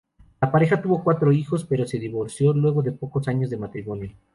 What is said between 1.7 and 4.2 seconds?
se divorció luego de pocos años de matrimonio.